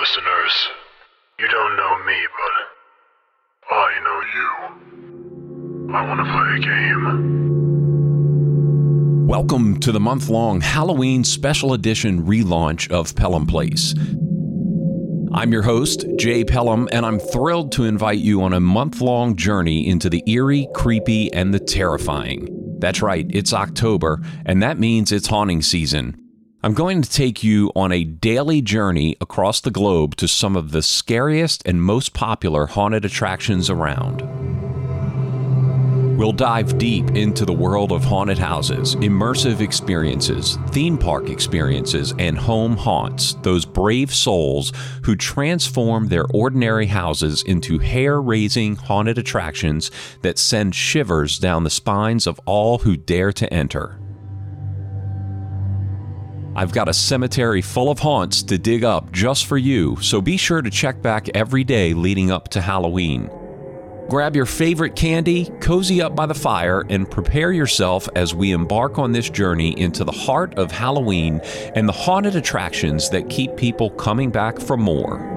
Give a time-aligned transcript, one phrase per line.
[0.00, 0.68] listeners.
[1.38, 2.54] You don't know me, but
[3.70, 4.48] I know you.
[5.94, 7.04] I want to play a game.
[9.28, 13.94] Welcome to the month long Halloween special edition relaunch of Pelham Place.
[15.34, 19.36] I'm your host, Jay Pelham, and I'm thrilled to invite you on a month long
[19.36, 22.48] journey into the eerie, creepy, and the terrifying.
[22.78, 26.29] That's right, it's October, and that means it's haunting season.
[26.62, 30.72] I'm going to take you on a daily journey across the globe to some of
[30.72, 34.20] the scariest and most popular haunted attractions around.
[36.18, 42.36] We'll dive deep into the world of haunted houses, immersive experiences, theme park experiences, and
[42.36, 44.74] home haunts, those brave souls
[45.04, 51.70] who transform their ordinary houses into hair raising haunted attractions that send shivers down the
[51.70, 53.98] spines of all who dare to enter.
[56.56, 60.36] I've got a cemetery full of haunts to dig up just for you, so be
[60.36, 63.30] sure to check back every day leading up to Halloween.
[64.08, 68.98] Grab your favorite candy, cozy up by the fire, and prepare yourself as we embark
[68.98, 71.40] on this journey into the heart of Halloween
[71.76, 75.28] and the haunted attractions that keep people coming back for more.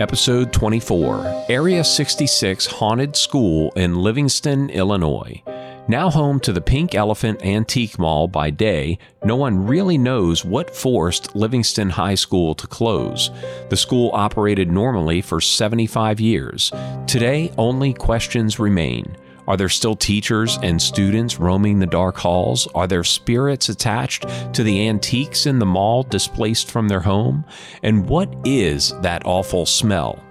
[0.00, 5.42] Episode 24 Area 66 Haunted School in Livingston, Illinois.
[5.90, 10.72] Now home to the Pink Elephant Antique Mall by day, no one really knows what
[10.72, 13.32] forced Livingston High School to close.
[13.70, 16.70] The school operated normally for 75 years.
[17.08, 19.16] Today, only questions remain.
[19.48, 22.68] Are there still teachers and students roaming the dark halls?
[22.72, 27.44] Are there spirits attached to the antiques in the mall displaced from their home?
[27.82, 30.22] And what is that awful smell?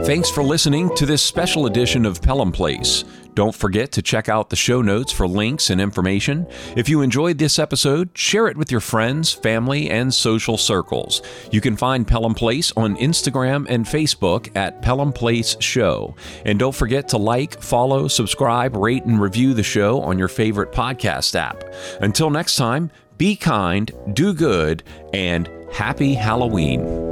[0.00, 3.04] Thanks for listening to this special edition of Pelham Place.
[3.34, 6.46] Don't forget to check out the show notes for links and information.
[6.76, 11.22] If you enjoyed this episode, share it with your friends, family, and social circles.
[11.52, 16.16] You can find Pelham Place on Instagram and Facebook at Pelham Place Show.
[16.44, 20.72] And don't forget to like, follow, subscribe, rate, and review the show on your favorite
[20.72, 21.62] podcast app.
[22.00, 24.82] Until next time, be kind, do good,
[25.12, 27.11] and happy Halloween.